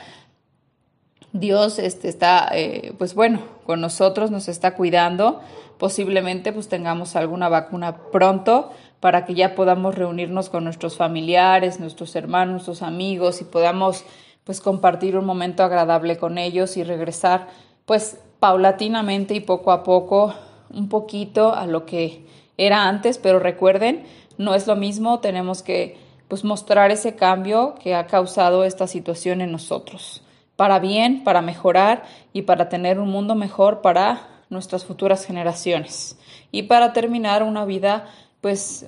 Dios 1.33 1.79
este, 1.79 2.09
está, 2.09 2.49
eh, 2.53 2.93
pues 2.97 3.13
bueno, 3.13 3.41
con 3.65 3.81
nosotros, 3.81 4.31
nos 4.31 4.47
está 4.47 4.75
cuidando. 4.75 5.41
Posiblemente 5.77 6.51
pues 6.51 6.67
tengamos 6.67 7.15
alguna 7.15 7.49
vacuna 7.49 7.97
pronto 8.11 8.71
para 8.99 9.25
que 9.25 9.33
ya 9.33 9.55
podamos 9.55 9.95
reunirnos 9.95 10.49
con 10.49 10.63
nuestros 10.63 10.97
familiares, 10.97 11.79
nuestros 11.79 12.15
hermanos, 12.15 12.51
nuestros 12.53 12.81
amigos 12.81 13.41
y 13.41 13.45
podamos 13.45 14.03
pues 14.43 14.61
compartir 14.61 15.15
un 15.17 15.25
momento 15.25 15.63
agradable 15.63 16.17
con 16.17 16.37
ellos 16.37 16.75
y 16.75 16.83
regresar 16.83 17.47
pues 17.85 18.17
paulatinamente 18.39 19.35
y 19.35 19.39
poco 19.39 19.71
a 19.71 19.83
poco 19.83 20.33
un 20.69 20.89
poquito 20.89 21.53
a 21.53 21.65
lo 21.65 21.85
que 21.85 22.25
era 22.57 22.87
antes, 22.87 23.17
pero 23.17 23.39
recuerden, 23.39 24.03
no 24.37 24.55
es 24.55 24.67
lo 24.67 24.75
mismo, 24.75 25.19
tenemos 25.19 25.63
que 25.63 25.97
pues 26.27 26.43
mostrar 26.43 26.91
ese 26.91 27.15
cambio 27.15 27.75
que 27.81 27.95
ha 27.95 28.05
causado 28.05 28.63
esta 28.63 28.85
situación 28.85 29.41
en 29.41 29.51
nosotros, 29.51 30.21
para 30.59 30.79
bien, 30.79 31.23
para 31.23 31.41
mejorar 31.41 32.03
y 32.33 32.41
para 32.41 32.67
tener 32.67 32.99
un 32.99 33.07
mundo 33.07 33.33
mejor 33.33 33.79
para 33.79 34.27
nuestras 34.49 34.83
futuras 34.83 35.25
generaciones 35.25 36.19
y 36.51 36.63
para 36.63 36.91
terminar 36.91 37.43
una 37.43 37.63
vida 37.63 38.09
pues 38.41 38.85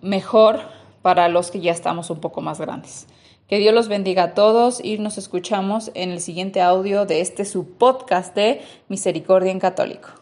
mejor 0.00 0.62
para 1.00 1.28
los 1.28 1.52
que 1.52 1.60
ya 1.60 1.70
estamos 1.70 2.10
un 2.10 2.18
poco 2.18 2.40
más 2.40 2.60
grandes. 2.60 3.06
Que 3.46 3.58
Dios 3.58 3.72
los 3.72 3.86
bendiga 3.86 4.24
a 4.24 4.34
todos 4.34 4.84
y 4.84 4.98
nos 4.98 5.16
escuchamos 5.16 5.92
en 5.94 6.10
el 6.10 6.20
siguiente 6.20 6.60
audio 6.60 7.06
de 7.06 7.20
este 7.20 7.44
su 7.44 7.68
podcast 7.68 8.34
de 8.34 8.60
Misericordia 8.88 9.52
en 9.52 9.60
Católico. 9.60 10.21